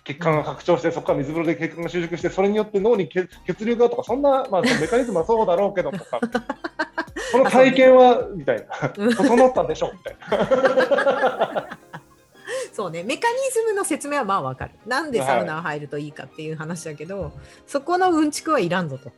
[0.04, 6.20] 血管が拡張して、そこから水風呂で血管が収縮して、それによって脳に血血流がとか、そんな、まあ、メカニズムはそうだろうけどとか、
[7.32, 8.64] この体験は、みたい
[8.96, 11.75] うんな、整ったでしょみたいな。
[12.76, 14.72] そうね、メカニズムの説明はまあわかる。
[14.86, 17.32] なんでサウナ入るといいかっていう話だけど、
[17.66, 19.12] そこのうんちくはいらんぞと。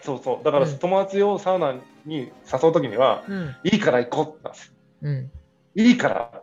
[0.00, 1.74] そうそう、だからうん友達をサウナ
[2.06, 3.54] に誘うときには、うん。
[3.64, 4.58] いいから行こうって
[5.02, 5.30] うん。
[5.74, 6.42] いいから、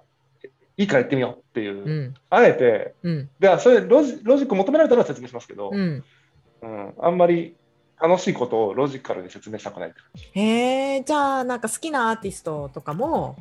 [0.78, 2.14] いいから行ってみようっていう、うん。
[2.30, 3.30] あえて、うん。
[3.40, 6.04] ではそれロジ、ロジック求められたら説明しますけど、うん。
[6.62, 7.56] うんあんまり
[8.00, 9.94] 楽しいことをロジカルに説明したくない。
[10.34, 13.38] へえ、じゃあなんか好きなアーティストとかも、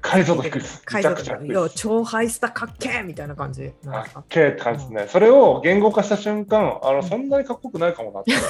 [0.00, 0.82] 解像度低いです。
[0.94, 1.74] めちゃ解像度いやくちゃ低いです。
[1.76, 5.06] 超ハイスタかっけーみたいな感じなんですかかっけーって感じですね。
[5.08, 8.32] それを言語化した瞬間、あのそんなにかっこよくないかもなって。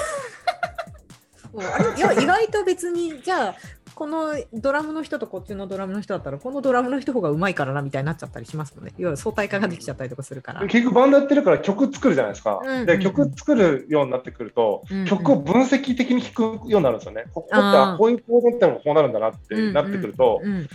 [1.52, 3.54] うんあれいや意外と別にじゃあ
[3.94, 12.60] このドラムの人とこっちのドラムの人だったらこのドラムの人方がうまいからなみたいになっちゃったりしますもんねいわゆる相対化ができちゃったりとかするから、結局バンドやってるから曲作るじゃないですか。
[12.62, 17.24] うんうんうんで曲作るようになってくると、うんうん曲を分析的に弾くようになるんですよね。
[17.34, 20.66] ここってこういうコードってのがこうなるんだなってなってくると、うん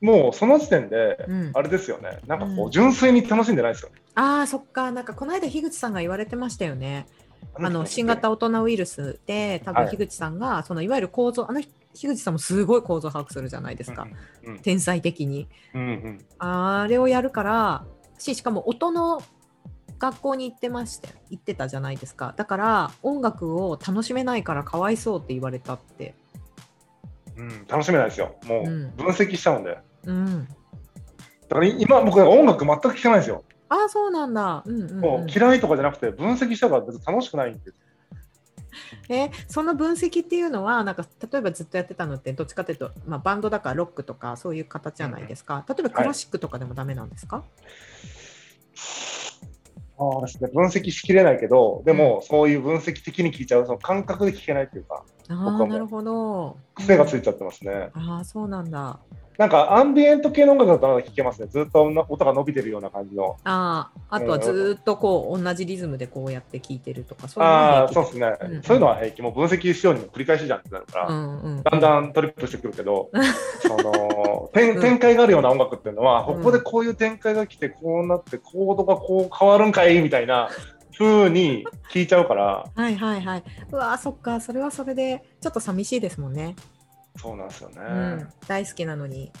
[0.00, 1.50] もうその時点で、うん。
[1.54, 2.20] あれですよね。
[2.26, 2.68] なんかこうん。
[2.68, 3.96] う純粋に楽しんでないですよね。
[4.14, 4.90] あーそっか。
[4.92, 7.06] なんかこの間樋口さんが言われてましたよね。
[7.54, 9.90] あの新型大人ウイルスで多分はい。
[9.90, 11.60] 樋口さんが、そのいわゆる構造あの
[11.94, 14.06] 樋口さんもすごい構造把握するじゃないですか、
[14.44, 15.48] うん天才的に。
[15.74, 16.24] うんうん。
[16.38, 17.84] あれをやるから
[18.18, 19.22] ししかも音の
[19.98, 22.34] 学校に行ってまして行ってたじゃないですか。
[22.36, 26.14] だから音楽を楽しめないからかわいそうって言われたって。
[27.36, 28.36] うんうん楽しめないですよ。
[28.44, 28.96] もううん。
[28.96, 29.78] 分析しちゃうんで。
[30.04, 30.48] うん。
[31.48, 33.44] だから今僕音楽全く聴かないんですよ。
[33.68, 34.62] ああそうなんだ。
[34.66, 37.74] うんうん、もう、うん嫌いとかじゃなくて分析したから別に楽しくないんです。
[39.08, 47.44] えその分析っていうのはなんか例えばずっとやってたのってどっちかというと、まあ、バンドだからロックとかそういう形じゃないですか、例えばクラシックとかでもダメなんですか、
[50.00, 56.56] そうですね、分析しきれないけど、でも、そういう分析的に聞いちゃう、その感覚で聞けないっていうか、あなるほど。
[56.74, 57.90] 癖がついちゃってますね。
[57.92, 58.98] ああそうなんだ
[59.40, 61.48] なんか、アンビエント系の音楽だとまだ聞けますね。
[61.48, 63.38] ずっと音が伸びてるような感じの。
[63.44, 68.62] あああとはずーっとこう同じリズムでこうやって聴いてるとかそういうのああ、はそうですね、うん。
[68.62, 69.22] そういうのは平気。
[69.22, 73.08] もう分析しようにも繰り返しじゃんってなるから、うんうん、だんだんトリップしてくるけど、
[73.66, 80.50] その展展開があるような音楽っていうのは、うんここでこういう展開が来て、こうなって、コードがこう変わるんかいみたいな
[80.98, 83.42] 風に聞いちゃうから、はいはいはい。
[83.72, 86.56] うわーそっか、それはそれでちょっと寂しいですもんね。
[87.16, 87.76] そうなんですよね。
[87.80, 87.90] う
[88.24, 89.32] ん、大好きなのに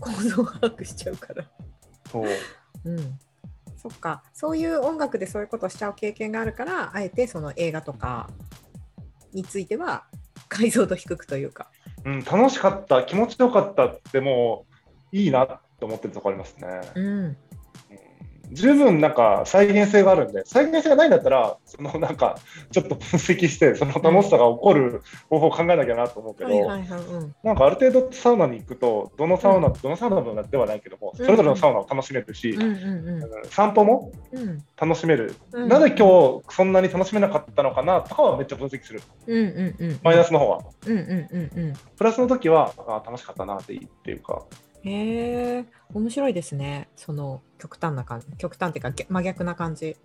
[0.00, 1.44] 構造を把握しちゃうから。
[2.10, 2.28] そう
[2.84, 3.18] うん。
[3.76, 8.30] そっか、そういう音楽でそういうことをしちゃう経験があるから、あえてその映画とか
[9.32, 10.06] については
[10.48, 11.70] 解像度低くというか。
[12.04, 14.66] うん、楽しかった、気持ちよかったって、も
[15.12, 16.80] ういいなって思ってるとこありますね。
[16.94, 17.36] うん。
[18.48, 22.38] うん十分なんか再現性があるんで、再現性がないんだったら、そのなんか
[22.70, 26.68] ちょっと分析して、その楽しさが起こる方法を考えなきゃなと思うけど。
[26.68, 26.76] な
[27.52, 34.42] んかある程度サウナに行くと、どのサウナ、どのサウナではないけども、それぞれのサウナを楽しめるし、うんうん散歩もうん。
[34.42, 40.00] うん楽しめる、うんなぜ今日そんなに楽しめなかったのかなとかはめっちゃ分析する、うんうんうん。
[40.02, 40.60] マイナスの方は。
[40.86, 41.72] うんうんうんうん。
[41.96, 44.42] プラスの時は、あ楽しかったなっていいっていうか、
[44.84, 46.88] へえ、面白いですね。
[46.96, 49.96] その極端な感じ、極端っていうか逆真逆な感じ。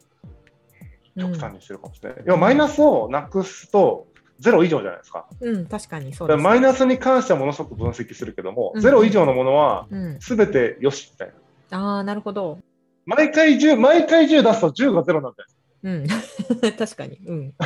[1.20, 2.24] 極端にしてるかもしれない。
[2.26, 4.08] 要はマイナスをなくすと、
[4.40, 5.28] ゼロ以上じゃないですか。
[5.42, 6.38] うん、うん、確かにそうです。
[6.38, 11.34] だからマイナスに関してはものすごく分析するけども、うんゼロ以上のものはうん、全てよしみたい
[11.70, 11.78] な。
[11.78, 12.60] ああ、なるほど。
[13.06, 15.50] 毎回10、毎回10出すと10がゼロなんだよ。
[15.82, 16.08] うん、
[16.78, 17.20] 確かに。
[17.26, 17.54] うん。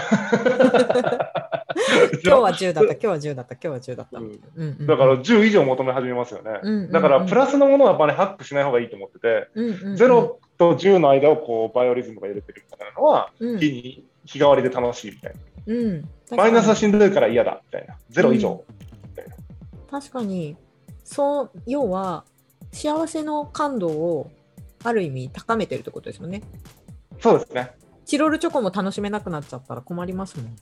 [2.23, 4.19] 今日は10だった、今日は10だった、今日は10だった。
[4.19, 6.59] ううんんうん、だから10以上求め始めますよね。
[6.61, 15.39] うんうんうんだからプラスのものはやっぱりハックしない方がいいと思ってて、うんうんうん、0と10の間をこうバイオリズムが揺れてるみたいなのは、うん、日に日替わりで楽しいみたいな。
[15.65, 17.97] うん、マイナスは確しんどいから嫌だみたいな。
[18.09, 18.63] ゼロ以上。
[19.15, 19.31] かに
[19.89, 20.57] 確かに、
[21.03, 22.25] そう、要は、
[22.71, 24.31] 幸せの感度を
[24.83, 26.41] ある意味高めてるってことですよね。
[27.19, 27.71] そうですね。
[28.05, 30.55] チロルチョコも楽しめなくなっちゃったら困りますもん。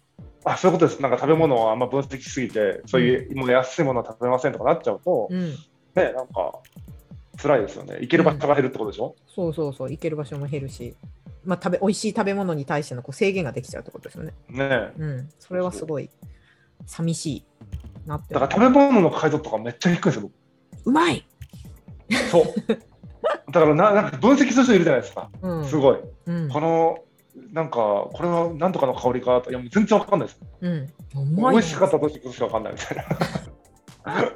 [0.44, 1.02] あそういうことです。
[1.02, 5.56] なんか食べ物をあんま分析しすぎて、そういうもう安いものは食べませんとかなっちゃうと、うん、ね、
[5.96, 6.54] なんか
[7.38, 7.98] 辛いですよね。
[8.02, 10.96] 行ける場所が減るってことでしょ、そうそうそう、行ける場所も減るし、
[11.44, 14.34] まあ、食べ美味しい食べ物に対してのこう制限ができちゃうってことですよね。
[14.50, 16.10] ねうん、それはすごい
[16.86, 17.46] 寂しい
[18.06, 18.34] なって。
[18.34, 20.32] だから食べ物の解像度がめっちゃ低いんですよ、
[20.86, 21.26] うまい、
[22.10, 22.46] 僕そう。
[23.52, 25.30] だからななんか分析する人いるじゃないですか。
[25.42, 26.00] うんすごい。
[26.28, 26.98] うんこの
[27.52, 27.78] なんか
[28.14, 30.42] これはなんとかの香りかといやもう全然わかんないです。
[30.62, 30.90] うん、
[31.36, 34.32] 美味しかったとしてしかわかんないみたいな。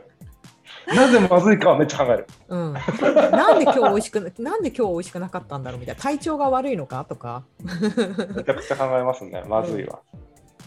[0.87, 2.27] なぜまずいかはめっちゃ考える。
[2.47, 9.43] うん、なんで今日美味しくななんで今日美味しくなかったんだろうみたいな体調が悪いのかとかめちゃくちゃ考えますね。
[9.47, 9.99] まずいわ。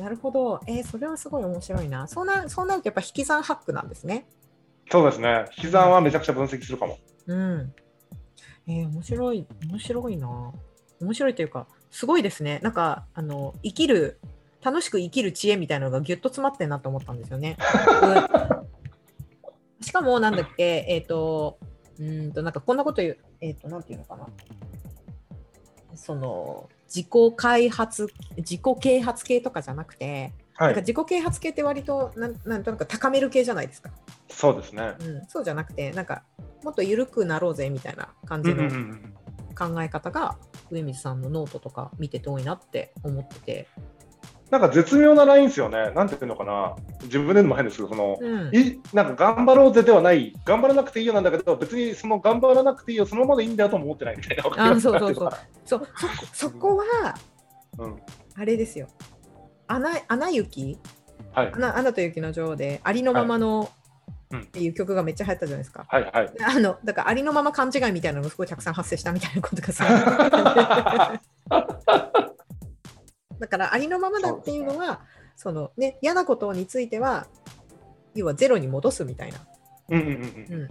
[0.01, 4.29] なるほどえーそれはすごい面白いなそうなそうなるとやっぱ引き算ハックなんですね
[4.91, 5.45] そうですね。
[5.57, 6.99] 引き算はめちゃくちゃ分析するかも。
[7.27, 7.73] うん
[8.67, 10.53] えー面白い面白いな
[11.01, 14.21] 面白いというかすごいですねなんかあの生きる
[14.63, 17.57] 楽しく生きる知恵みたいなのがぎゅっと詰まってんなと思ったんですよね。
[18.03, 18.69] うん
[19.81, 21.59] しかもなんだっけえっ、と
[21.99, 24.27] うーんとなんかこんなこと言うえっ、となんていうのかな
[25.95, 30.69] その自己開発自己啓発系とかじゃなくて、はい。
[30.69, 33.91] なんか自己啓発系って割となんなんとなく高める系じゃないですか、
[34.29, 34.95] そうですね。
[35.01, 36.23] うん、そうじゃなくてなんか
[36.63, 39.15] もっと緩くなろうぜみたいな感じのん
[39.59, 40.37] 考え方が
[40.71, 43.69] 上水さんのノートとか見てて多いなって思ってて、
[44.51, 45.91] なんか絶妙なラインですよね。
[45.91, 46.75] なんていうのかな。
[47.03, 54.71] 自分でも変ですけど、その、うん、いなんか頑張ろうぜではない、頑張らなくていいよなんだけど、別にその頑張らなくていいよ、そのままでいいんだよとも思ってないみたいな。
[54.71, 55.31] あそうそうそう
[55.65, 55.89] そう
[56.33, 57.15] そそこは
[57.79, 57.97] うん。
[58.37, 58.89] あれですよ
[59.67, 60.79] アナアナ雪？
[61.33, 61.59] はいア。
[61.59, 63.78] ナアナと雪の女王でありのままの、うん
[64.37, 65.87] っていう曲がめっちゃ流行ったじゃないですか。
[65.89, 66.31] はいはい。
[66.45, 69.85] あのだからありのまま勘違いみたいなのがすごいたくさん発生したみたいなことがさ。
[73.39, 75.01] だからありのままだっていうのは
[75.37, 77.29] そのね嫌なことについては
[78.15, 79.39] 要はゼロに戻すみたいな、
[79.91, 80.11] うんうんう
[80.65, 80.69] ん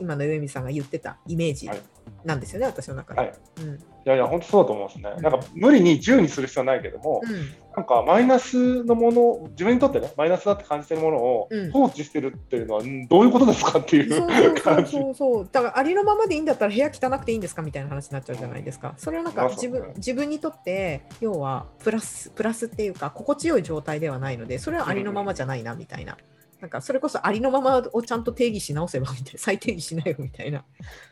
[0.00, 1.68] 今の上水さんが言ってたイメージ。
[1.68, 1.82] はい
[2.24, 3.20] なんですよね、私の中で。
[3.20, 3.32] はい。
[3.62, 3.74] うん。
[3.74, 5.22] いやいや、本当そうだと思うんですね。
[5.22, 7.52] なんか無理に10にする必要はないけども、うん。
[7.76, 11.70] なんかマイナスのもの、自分にとってね、マイナスだって感じてるものをうん。
[11.70, 14.92] 放置してるっていうのは、んどういうことですかっていそううそう感じ。
[14.92, 18.94] そうそうだからありのままでいいんだったら部屋汚くていいんですかみたいな話になっちゃうじゃないですか。
[18.96, 26.16] それはなんか自分自分にとって要はプラスプラスっていうか心地よい状態ではないのでそれはありのままじゃないなみたいな。
[26.60, 30.64] なんかそれこそありのままをちゃんと定義し直せばみたいな再定義しないよみたいな。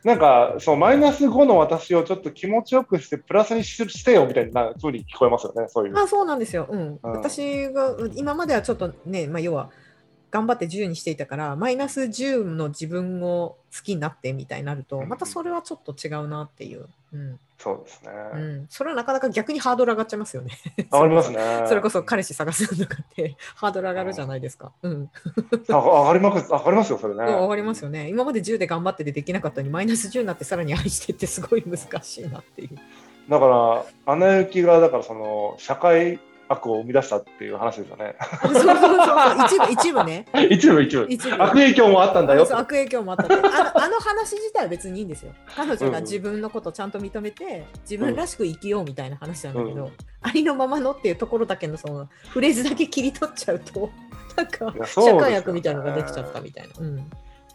[0.05, 5.99] なんか、そう、マイナス5の私をちょっと気持ちよくして、プラスにししてよみたいな風に聞こえますよね、そういう。
[5.99, 9.71] あそうなんですよ、うんうん私が今まではちょっとね、まあ、要は
[10.31, 18.11] 頑張って10にしていたからマイナス10の自分を好きになってみたいになるとまたそれはちょっと違うなっていう、うんそうですね。
[18.35, 20.53] うん、それはなかなか逆にハードル上がっちゃいますよね。
[20.93, 21.39] 上がりますね。
[21.67, 24.71] それこそ彼氏探すのとかって ハードル上がるじゃないですか。
[24.81, 25.11] うん、
[25.69, 27.25] あ上がります、上がりますよ、それね。
[27.25, 28.09] 上がりますよね。
[28.09, 32.79] 今まで10で頑張っててできなかったのにマイナス10になってさらに愛してってすごい難しいなっていう。
[33.29, 38.17] だから、アナ雪が、だからその、社会悪を生み出したっていう話ですよね。
[38.43, 40.27] そうそうそう一部一部ね。
[40.51, 41.07] 一部一部。
[41.09, 42.47] 一部 悪影響もあったんだよ。
[42.51, 43.45] 悪影響もあったあの
[43.85, 45.33] あの話自体は別にいいんですよ。
[45.55, 53.89] 彼女が自分のことをちゃんと認めて自分らしく生きようみたいな話なんだけど、うんありのままのっていうところだけのそのフレーズだけ切り取っちゃうと
[54.37, 56.71] なんか社会悪みたいなのができちゃったみたいな。
[56.81, 57.03] うんい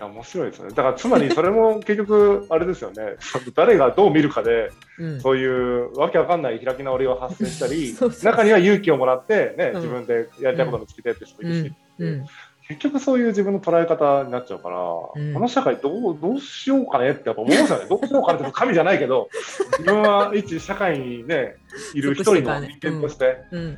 [0.03, 0.73] や面白いですよね。
[0.73, 3.15] だからつまりそれも結局あれですよね。
[3.55, 5.21] 誰がどう見るかでうん。
[5.21, 9.75] そういうわけわかんない開き直りが発生したり 中には勇気をもらってね、うん。
[9.77, 12.25] 自分でやりたいこと見つけてって人もいるし、うん。
[12.67, 15.33] 結局そういう自分の捉え方になっちゃうから、ん。
[15.33, 17.85] この社会どうどうしようかねってやっぱ思うんですよね。
[17.89, 19.29] どうしようかねって神じゃないけど
[19.79, 21.55] 自分は一社会にね
[21.93, 23.77] いる一人の人間として、うん、うん。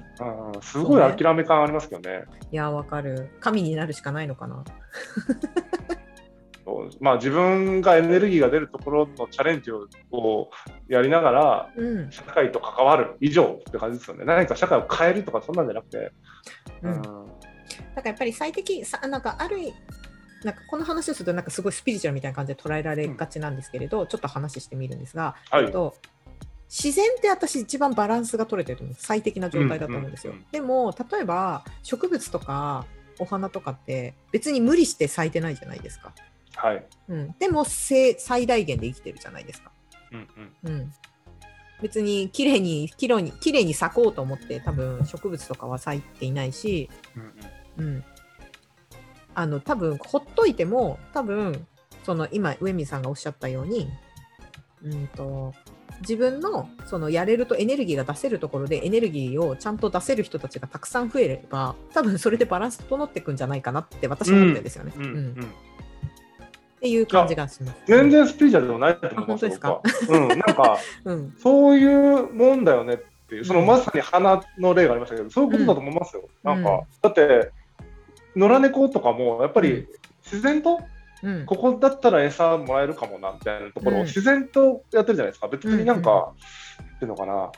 [0.62, 2.26] すごい諦め感ありますけどね。
[2.52, 3.30] いやわかる。
[3.40, 4.64] 神になるしかないのかな。
[6.66, 10.50] そうまあ、自分がエネルギーが出るところのチャレンジをこ
[10.90, 12.12] うやりながらうん。
[12.12, 14.26] 社会と関わる以上って感じですよね。
[14.26, 16.12] 何か社会を変えるとかそんなんじゃなくて。
[16.82, 16.92] うん。
[16.92, 17.02] うん。
[17.02, 17.16] だか
[17.96, 19.74] らやっぱり最適さなんかある意
[20.44, 25.72] なんかこの話をするとなんかすごいスピリチュアルみたいな感じで捉えられがちなんですけれど、ちょっと話してみるんですが、はい。
[25.72, 25.96] と
[26.68, 30.52] 自然って私一番バランスが取れてると思う最適な状態だと思うんですよ、うんうんうん。
[30.52, 32.86] でも例えば植物とか
[33.20, 36.14] お花とかって別に無理して咲いてないじゃないですか、
[36.56, 36.86] はい。
[37.10, 39.72] うん、でもせ最大限で生きてるじゃないですか、
[40.12, 40.28] うん
[40.64, 40.74] うん。
[40.74, 40.94] うん、
[41.82, 46.90] 別に綺麗に綺麗に綺麗に咲こうと思って多分植物とかは咲いていないし、
[47.78, 47.96] うんうん。
[47.96, 48.04] うん、
[49.34, 51.68] あの多分ほっといても多分
[52.04, 53.90] その今上水さんがおっしゃったように、
[54.84, 55.54] うん、と
[56.02, 64.94] 自分のそのやれるとエネルギーが出せるところでエネルギーをちゃんと出せる人たちがたくさん増えれば多分それでバランス整っていくんじゃないかなって私は思ってるんですよね。
[64.96, 65.54] うんううんん
[66.78, 67.78] っていう感じがします。
[67.86, 69.82] 全然スピリチュアルでもないと思いますですか？
[70.10, 71.34] うん、なんか、 うん。
[71.38, 72.98] そういうもんだよねっ
[73.30, 76.24] ていう、そのうんまさに花の例がありましたけど、そういうことだと思いますよ。
[76.44, 76.64] うんなん。
[76.64, 77.52] か、だって、
[78.36, 79.88] 野良猫とかも、やっぱりうん。
[80.24, 80.82] 自然と、
[81.24, 81.46] うん。
[81.46, 85.48] ここだったら餌もらえるかもなみたいなところをうん自然とやってるじゃないですか。
[85.48, 86.34] 別になんうんか、
[86.96, 87.52] っていうのかな。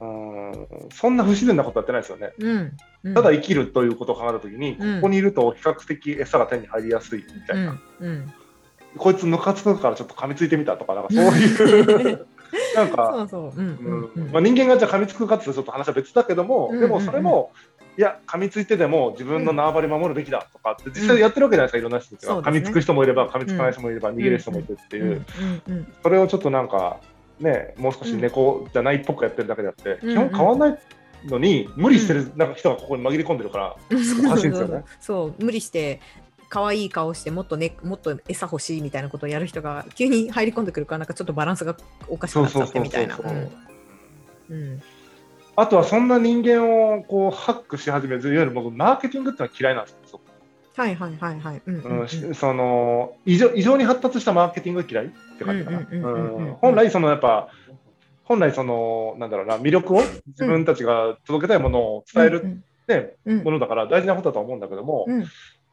[0.00, 2.32] うんそんな不自然なことやってないですよね。
[2.38, 2.72] うん。
[3.04, 3.14] うん。
[3.14, 4.94] ただ生きるということを考えたときに、うん。
[4.96, 7.78] ここにいると比較的餌が手に入りやすいみたいな。
[8.94, 12.26] うんうんこいつムカつくからちょっと噛みついてみたとか、なんかそういう、
[12.76, 17.52] なんか、人間がじゃあ噛みつくかってちょっと話は別だけども、うんでもそれも、
[17.98, 22.34] いや、噛みついてでも自分の縄張り守るべきだとかって、実際やってるわけじゃないですか、いろんな人たちが。
[22.36, 22.40] ね。
[22.40, 25.92] 噛みつく人もいれば、噛みつかない人もいれば、逃げる人もいてっていう、うんうんうん。
[26.02, 26.98] それをちょっとなんか、
[27.40, 30.78] ね、もう少し猫じゃないっぽくやってるだけであって、うん基本変わんない
[31.26, 34.84] のに、無理してるなんか人がここに紛れ込んでるから、おかしいんですよね。
[35.00, 36.00] そう無理して
[36.52, 41.74] 可愛い顔してもっとねもっと餌欲しいみたいなことをやる人が急に入り込んでくるからなんかちょっとバランスが
[42.08, 43.18] おかしくなっちゃってみたいな。
[45.56, 50.20] あとはそんな人間をこうハックし始める、いわゆる僕、マーケティングってのは嫌いなんですよ。
[50.76, 51.62] はいはいはいはい。
[51.66, 52.00] うんうんうん。
[52.00, 55.64] うんしその異常異常に発達したマーケティングが嫌いって感じ。
[55.64, 55.86] かな。
[56.60, 57.48] 本来そのやっぱ
[58.24, 65.24] 本来そのなんだろうな魅力を自分たちが届けたいものを伝える、ねものだから大事なことだと思うんだけども、うん。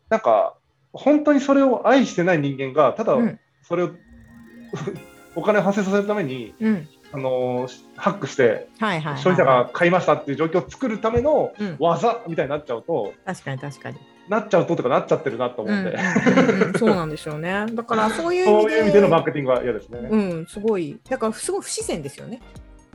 [0.10, 0.56] なんか
[0.94, 3.92] 本当にそれを愛してない人間がただうんそれを
[5.36, 13.98] お金を発生させるためにうんあのハックしてはいはいはい消費者が買いましたっていう状況を作るためのうん技みたいになっちゃうと確かに確かに。
[14.30, 17.66] なっちゃうととかなっちゃってるなと思うんで、うんうんうんそうなんですよね。
[17.74, 20.08] だから そういう意味でそういう意味でのマーケティングは嫌ですね。
[20.08, 22.40] うんすごいだからすごい不自然ですよね。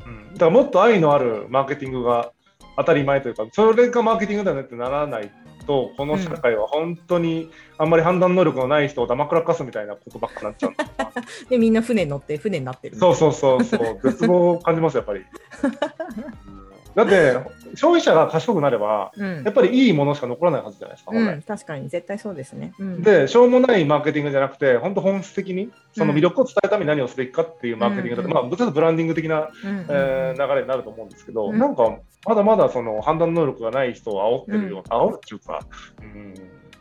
[0.07, 2.31] うんだからもっと愛のあるマーケティングが
[2.77, 5.31] 当たり前というか、それがマーケティングだよねってならない
[5.67, 10.73] と、この社会は本当にあんまり判断能力のない人をだまくらかすみたいなことばっかになっちゃう。
[11.51, 12.97] でみんな船に乗って船になってる。
[12.97, 15.25] そうそうそうそう、絶望を感じます、やっぱり。
[16.97, 17.33] うんだって、
[17.75, 19.43] 消費者が賢くなれば、うん。
[19.43, 22.73] やっぱりいいものしか残らないはずじゃないですか、うん、確かに絶対そうですね。
[22.79, 29.87] うん、で、しょうもないマーケティングじゃなくて、本当本質的に、その魅力を伝えるために何をすべきかっていうマーケティングだと、うんまあ、どちらかというとブランディング的なうん。
[29.89, 31.59] えー流れになると思うんですけど、うん。
[31.59, 35.61] なんかまだまだその判断能力がない人を煽ってるような、煽るっていうか、
[36.01, 36.41] うん、ち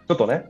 [0.10, 0.46] ょっとね、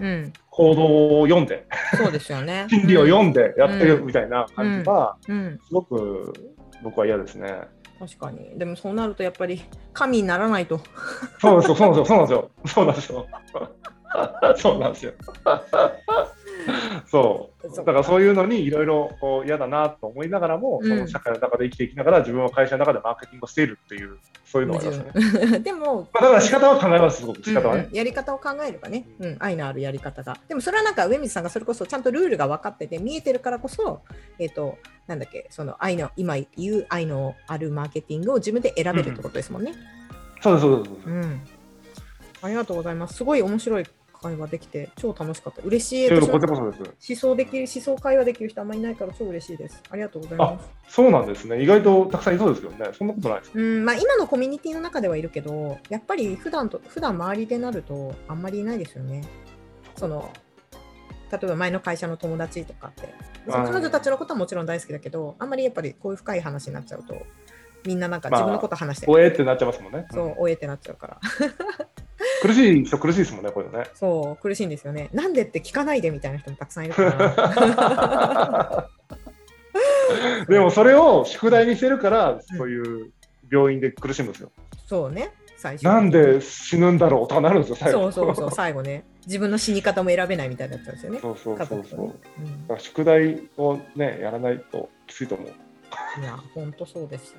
[0.00, 1.66] うん、行動を読んで、
[1.96, 2.66] そうですよね。
[2.68, 6.32] 心理を読んでやってるみたいな感じが、うん、すごく
[6.82, 7.48] 僕は嫌ですね。
[7.98, 8.58] 確かに。
[8.58, 10.80] でもそうなるとやっぱり神にならないと。
[11.40, 13.26] そうなんですよ、そうなんですよ、そうなんですよ。
[14.56, 15.12] そうなんですよ。
[17.06, 17.76] そう。
[17.76, 25.58] だからそういうのにいろいろこう嫌だなと思いながらも、うんその社会の中で生きていきながら自分は会社の中でマーケティングをしているっていう、そういうのがありますね。
[25.60, 27.96] でも、まあ、だから仕方は考えます、すごく仕方はねうんうん。
[27.96, 30.36] やり方を考えればね、うん、愛のあるやり方が。
[30.48, 34.02] でもそれはなんか上水さんがそれこそちゃんとルールが分かってて見えてるからこそ、
[34.38, 39.74] えっ、と、なんだっけ、その愛の、今言う愛のあるマーケティングを自分で選べるってことですもんね。
[40.40, 40.90] そうです、そうです。
[40.90, 41.40] そうですうん。
[42.42, 43.14] ありがとうございます。
[43.14, 45.62] すごい面白い会話できて、超楽しかった。
[45.62, 46.10] 嬉しい。
[46.10, 49.82] 思想できる、思想会話できる人あんまりいないから超嬉しいです。
[49.90, 50.68] ありがとうございます。
[50.88, 51.62] そうなんですね。
[51.62, 52.90] 意外とたくさんいそうですけどね。
[52.92, 53.52] そんなことないです。
[53.54, 59.22] うん、まあ今のコミュニティの中ではいるけど、やっぱり普段と、普段周りでなるとあんまりいないですよね。
[59.96, 60.30] その、
[61.30, 63.14] 例えば前の会社の友達とかって、
[63.48, 67.16] その彼女たちのことはもちろん大好きだけど、あんまりやっぱりこういう深い話になっちゃうと、
[67.84, 70.06] みんななんか自分のこと話して、おえってなっちゃいますもんね。
[70.12, 71.20] そう、おえってなっちゃうから。
[72.42, 73.86] 苦しい人苦しいですもんね、これね。
[73.94, 75.08] そう、苦しいんですよね。
[75.12, 78.88] なんでって聞かないでみたいな人もたくさんいるから。
[80.48, 83.12] でもそれを宿題にしてるから、そういう
[83.50, 84.50] 病院で苦しむんですよ。
[84.86, 85.84] そうね、最初。
[85.84, 88.12] なんで死ぬんだろうとかなるんですよ、最後。
[88.12, 89.04] そうそうそう、最後ね。
[89.26, 91.18] 自分の死に方も選べないみたいになっちゃうんですよね。
[91.20, 92.00] そうそう家そうそう。
[92.70, 95.48] うん宿題をね、やらないときついと思う。
[96.20, 97.34] いや、本当そうです。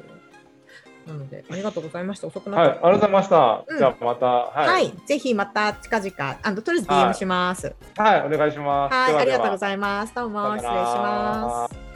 [1.08, 2.28] なので、ありがとうございました。
[2.28, 2.88] 遅くなはい、っちゃった。
[2.88, 3.64] ありがとうございました。
[3.68, 7.76] うんじゃあまた、ははい、ぜひまた近々、あのとりあえずはい DM します。
[7.98, 8.94] はい、お願いします。
[8.94, 10.14] はい、ありがとうごいざいます。
[10.14, 11.87] どうも、失礼します。